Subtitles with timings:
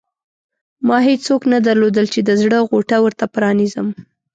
[0.87, 3.87] ما هېڅوک نه درلودل چې د زړه غوټه ورته پرانېزم.